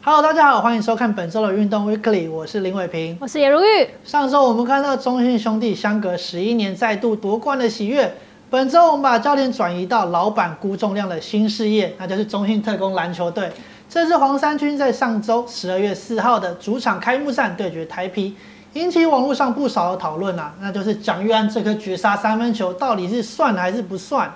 [0.00, 3.18] Hello，大家好，欢迎收看本周的运动 Weekly，我是林伟平。
[3.20, 3.88] 我是叶如玉。
[4.04, 8.14] 上周我们看到中信兄弟相隔十一年再度夺冠的喜悦，
[8.48, 13.50] 本周我们把焦点转移到老板估重量的新事业，那就是中信特工篮球队。
[13.90, 18.36] 这支黄衫军在上周十二月四号的主场开幕战对决台啤，
[18.74, 24.32] 引起网络上不少的讨论啊，那就是蒋玉安这颗绝杀三分球到底是算还是不算？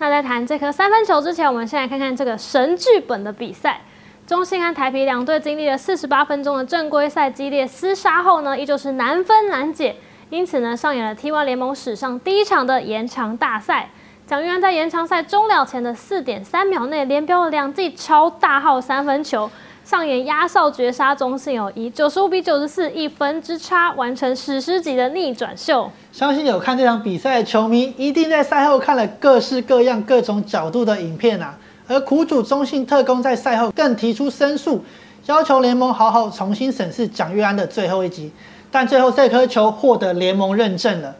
[0.00, 3.80] 那在谈这颗三分球之前，我们先来看看这个神剧本的比赛。
[4.28, 9.96] 中信和台啤两队经历了四十八分钟的正规赛激烈厮杀后呢，依旧是难分难解，
[10.28, 13.88] 因此呢，上演了 T1 联盟史上第一场的延长大赛。
[14.26, 19.50] 蒋玉安在延长赛终了前的四点三秒内连飙了两记超大号三分球，
[19.82, 25.90] 上演压哨绝杀中信哦，以九十五比九十四一分之差完成史诗级的逆转秀。
[26.12, 31.56] 相信有看这场比赛的球迷，一定在赛后看了各式各样、各种角度的影片啊。
[31.88, 34.84] 而苦主中信特工在赛后更提出申诉，
[35.26, 38.30] 要求联盟好好重新审视蒋玉安的最后一集。
[38.70, 41.16] 但最后这颗球获得联盟认证了。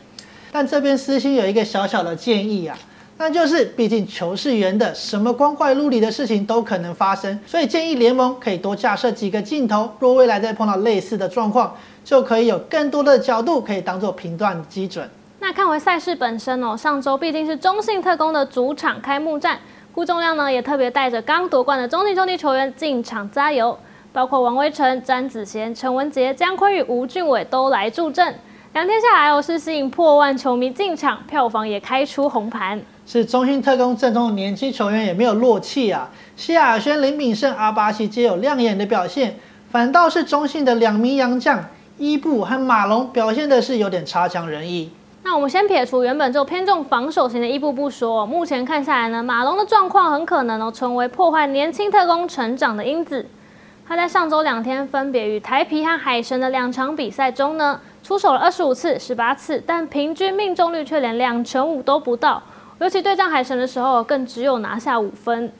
[0.52, 2.78] 但这边私心有一个小小的建议啊。
[3.20, 15.10] 那就是，毕竟球是圆的，什么光怪陆离的事情都可能发生，所以建议联盟可以多架设几个镜头，若未来再碰到类似的状况，就可以有更多的角度可以当做评断基准。
[15.40, 19.58] 那看回赛事本身哦，上周毕竟是中信特工的主场开幕战，
[19.98, 23.76] 顾重亮呢也特别带着刚夺冠的中信兄弟球员进场加油，
[24.12, 28.32] 包括王威成、詹子贤、陈文杰、姜昆宇、吴俊伟都来助阵。
[28.74, 32.80] 两天下来哦，是吸引破万球迷进场，票房也开出红盘。
[33.08, 39.34] 是中信特工阵中的年轻球员也没有落气啊，西亚轩、林炳胜、阿巴西皆有亮眼的表现，
[39.72, 41.64] 反倒是中信的两名洋将
[41.96, 44.92] 伊布和马龙表现的是有点差强人意。
[45.28, 53.26] 那我们先撇除原本就偏重防守型的伊布不说，目前看下来呢，马龙的状况很可能哦成为破坏年轻特工成长的因子。
[53.86, 62.42] 他在上周两天分别与台皮和海神的两场比赛中呢，出手了二十五次、十八次，但平均命中率却连两成五都不到。
[62.78, 65.52] 尤其对战海神的时候，更只有拿下五分。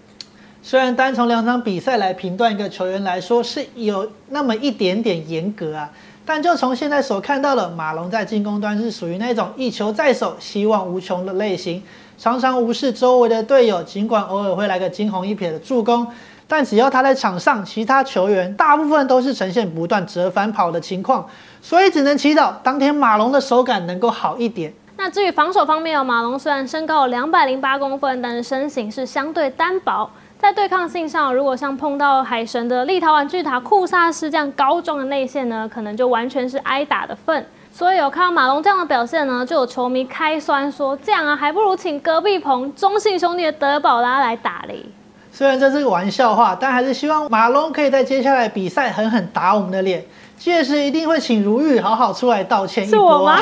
[0.62, 5.90] 虽然单从两场比赛来评断一个球员来说是有那么一点点严格啊，
[6.28, 11.82] 但就从现在所看到的，马龙在进攻端是属于那种一球在手、希望无穷的类型，
[12.18, 16.06] 常常无视周围的队友，尽管偶尔会来个惊鸿一瞥的助攻，
[16.46, 21.26] 但只要他在场上，其他球员大部分都是呈现不断折返跑的情况，
[21.62, 24.70] 所以只能祈祷当天马龙的手感能够好一点。
[24.98, 30.10] 那至于防守方面哦，马龙虽然身高两百零八公分，但是身形是相对单薄，
[30.40, 37.44] 在对抗性上，如果像碰到海神的立陶宛巨塔库萨斯这样高壮的内线呢，可能就完全是挨打的份。
[37.72, 44.86] 所以有看到马龙这样的表现呢，就有球迷开酸说，这样啊，还不如请隔壁棚中信兄弟的德保拉来打嘞。
[45.32, 50.04] 虽然这是个玩笑话，但还是希望马龙可以在接下来比赛狠狠打我们的脸，
[50.36, 52.96] 届时一定会请如玉好好出来道歉一波。
[52.96, 53.38] 是我吗？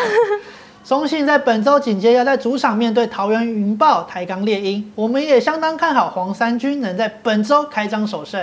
[0.87, 8.41] 中信在本周紧接要在主场面对桃园云豹、台钢猎鹰，我们也相当看好黄三军能在本周开张首胜。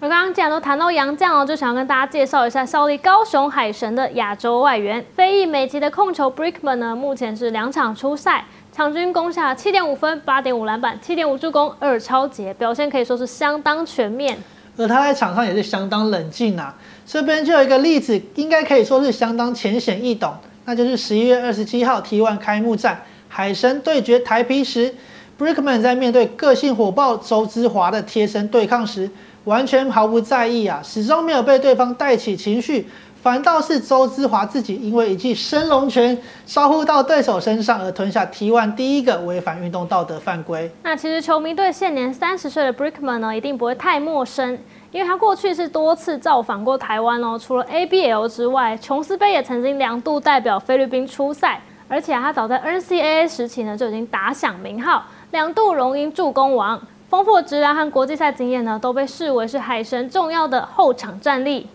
[0.00, 14.36] 我刚刚既然都谈到洋将哦，就想要跟大家介绍一下效力高雄海神的亚洲外援，非裔美籍的控球 Brickman 呢，目前是两场出赛，场均攻下七点五分、八点五篮板、七点五助攻、二超节，表现可以说是相当全面。
[14.76, 16.74] 而他在场上也是相当冷静啊，
[17.06, 20.34] 这边就有一个例子，应该可以说是相当浅显易懂。
[20.66, 24.92] 那就是十一月二十七号 T1 开幕战，海神对决台啤时
[25.38, 29.08] ，Brickman 在面对个性火爆周之华的贴身对抗时，
[29.44, 32.88] 完全毫不在意啊，始终没有被对方带起情绪，
[33.22, 40.68] 反倒是周之华自己因为一记升龙拳招呼到对手身上而吞下 T1 第一个违反运动道德犯规。
[40.82, 44.58] 那其实球迷对现年三十岁的 Brickman 呢，一定不会太陌生。
[44.96, 56.80] 因为他过去是多次造访过台湾哦，除了 ABL 之外，琼斯杯也曾经两度代表菲律宾出赛，而且他早在 NCAA 时期呢就已经打响名号，两度荣膺助攻王，
[57.10, 61.66] 丰富的职篮和国际赛经验呢都被视为是海神重要的后场战力。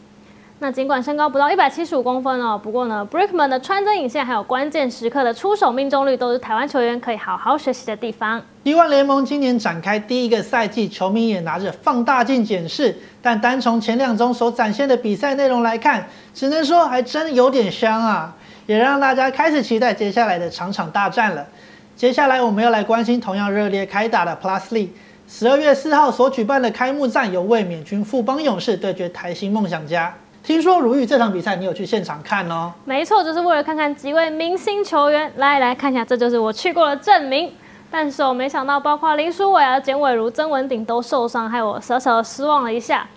[0.64, 8.40] 那尽管身高不到一百七十五公分哦，不过呢，Brickman 的穿针引线还有关键时刻的出手命中率，都是台湾球员可以好好学习的地方。
[8.62, 18.36] 一万联盟今年展开第一个赛季，球迷也拿着放大镜检视，但单从前两周所展现的比赛内容来看，只能说还真有点香啊，
[18.68, 21.44] 也让大家开始期待接下来的场场大战了。
[21.96, 24.90] 接下来我们要来关心同样热烈开打的 Plus League，
[25.28, 30.14] 十二月四号所举办的开幕战，由卫冕军富邦勇士对决台新梦想家。
[30.44, 32.74] 听说如玉这场比赛你有去现场看哦？
[32.84, 35.32] 没错，就是为了看看几位明星球员。
[35.38, 37.52] 来来看一下，这就是我去过的证明。
[37.92, 43.08] 但是我没想到，包括林书伟啊、简伟如、曾文鼎都受伤，害我小小的失望了一下。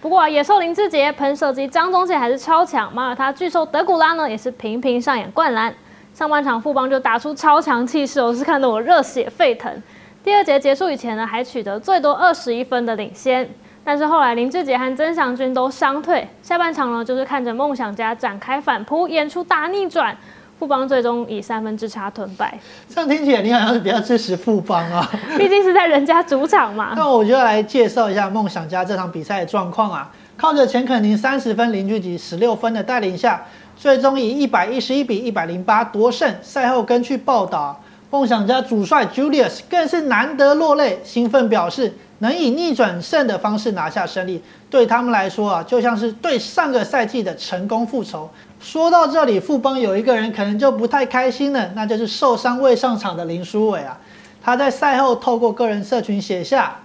[0.00, 5.74] 不过野兽林志杰、喷射机张宗宪还是超强，马耳他巨兽德古拉呢也是频频上演灌篮。
[6.14, 9.82] 上半场富邦就打出超强气势，我是看得我热血沸腾。
[10.22, 13.48] 第二节结束以前呢，还取得最多二十一分的领先。
[13.90, 20.14] 但是后来林志杰和曾祥军都伤退，下半场呢就是看着梦想家展开反扑，演出大逆转，
[20.58, 22.58] 富邦最终以三分之差吞败。
[22.86, 26.92] 这样听起来你好像是比较支持富邦啊，毕竟是在人家主场嘛。
[26.96, 33.42] 那我就要来介绍一下梦想家这场比赛的状况啊，靠着钱肯宁三十分、林俊杰十六分的带领下，
[33.74, 36.30] 最终以一百一十一比一百零八夺胜。
[36.42, 37.80] 赛后根据报道，
[38.10, 41.94] 梦想家主帅 Julius 更是难得落泪，兴奋表示。
[42.18, 48.28] 能以逆转胜的方式拿下胜利，对他们来说啊，就像是对上个赛季的成功复仇。
[48.60, 53.98] 说到这里，富邦有一个人可能就不太开心了，那就是受伤未上场的林书伟啊。
[54.42, 56.76] 他在赛后透过个人社群写下，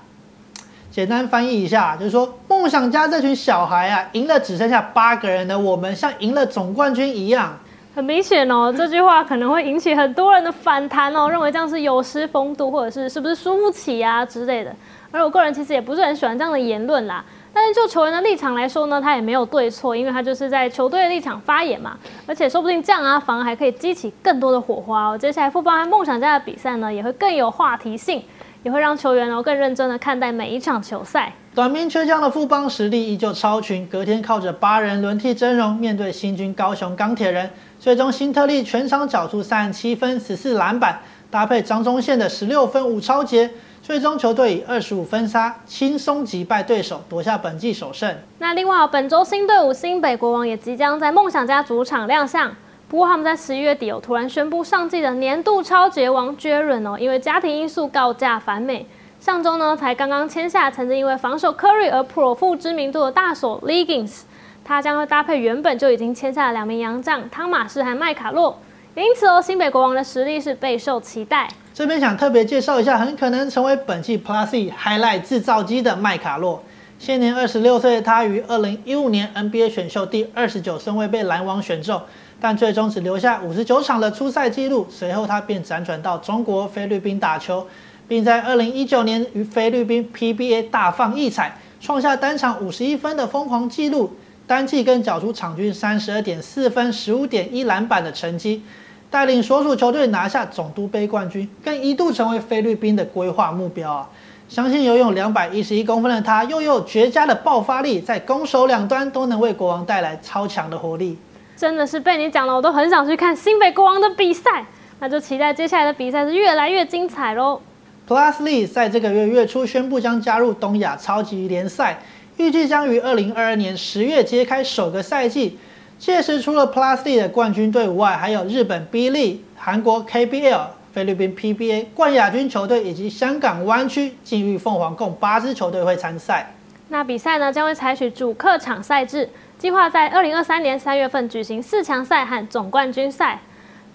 [0.92, 7.58] 简单翻译一下，就是说梦想家这群小孩啊，赢了只剩下八个人的我们，像赢了总冠军一样。
[7.96, 14.76] 很明显哦，这句话可能会引起很多人的反弹哦，认为这样是有失风度，或者是是不是输不起啊之类的。
[15.12, 17.24] 而我个人其实也不是很喜欢这样的言论啦，
[17.54, 21.96] 但是就球员的立场来说呢，他也没有对错，因为他就是在球队的立场发言嘛，
[22.26, 25.16] 而且说不定这样啊，反而还可以激起更多的火花哦。
[25.16, 28.24] 接下来富邦和梦想家的比赛呢，也会更有话题性，
[28.64, 31.32] 也会让球员哦更认真的看待每一场球赛。
[31.56, 37.48] 短兵缺将的富邦实力依旧超群，隔天靠着八人轮替阵容面对新军高雄钢铁人，
[37.80, 43.52] 最终新特利全场缴出三十七分、十四篮板，搭配张忠宪的十六分五超节。
[43.84, 48.16] 最终球队以二十五分差轻松击败对手，夺下本季首胜。
[48.40, 52.52] 那另外，本周新队伍新北国王也即将在梦想家主场亮相。
[52.88, 58.88] 不过他们在十一月底有，突然宣布上季的年度超级王 Jaren 哦，因为家庭因素告假返美。
[59.24, 64.24] 上周呢，才刚刚签下曾经因为防守 Curry 而颇负知名度的大锁 Legins，
[64.66, 68.60] 他将会搭配原本就已经签下的两名洋将汤马士和麦卡洛。
[68.96, 71.48] 因此哦，新北国王的实力是备受期待。
[71.74, 76.62] 这边想特别介绍一下，很可能成为本季 Plus Highlight 制造机的麦卡洛。
[77.00, 82.02] 现年二十六岁的，他于二零一五年 NBA 选秀第二十九顺位被篮网选中，
[82.42, 84.86] 但最终只留下五十九场的出赛记录。
[84.90, 87.66] 随后他便辗转到中国、菲律宾打球，
[88.08, 94.14] 并在二零一九年于菲律宾 PBA 大放异彩，创下单场五十一分的疯狂纪录，
[94.46, 98.64] 单季更缴出场均三十二点四分、十五点一篮板的成绩。
[99.10, 104.10] 带领所属球队拿下总督杯冠军，更一度成为菲律宾的规划目标啊！
[104.50, 111.16] 相信游泳两百一十一公分的他，又有绝佳的爆发力，在攻守两端都能为国王带来超强的活力。
[111.56, 114.66] 真的是被你讲了，我都很想去看新北国王的比赛。
[115.00, 117.62] 那就期待接下来的比赛是越来越精彩喽
[118.08, 122.00] ！Plus Lee 在这个月月初宣布将加入东亚超级联赛，
[122.38, 125.58] 预计将于二零二二年十月揭开首个赛季。
[126.00, 136.52] 届时，除了 Plus Lee 的冠军队伍外，还有日本 B League、韩国 KBL、菲律宾 PBA 冠亚军球队以及香港湾区境域凤凰共八支球队会参赛。
[136.90, 143.40] 那比赛呢，将会采取主客场赛制，计划在二零二三年三月份举行四强赛和总冠军赛。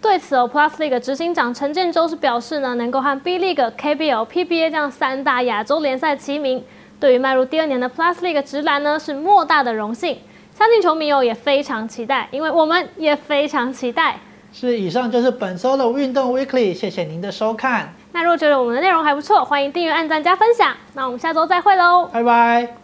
[0.00, 6.64] 对此哦，Plus League 执行长陈建州是表示呢，能够和 B League、KBL、PBA 这样三大亚洲联赛齐名，
[7.00, 10.18] 对于迈入第二年的 Plus League 直男呢，是莫大的荣幸。
[10.54, 14.18] 相信球迷哦也非常期待，因为我们也非常期待。
[14.52, 17.92] 是，以上就是本周的运动 Weekly，谢谢您的收看。
[18.12, 20.74] 那如果觉得我们的内容还不错，欢迎订阅、按赞、加分享。
[20.94, 22.77] 那我们下周再会喽，拜拜。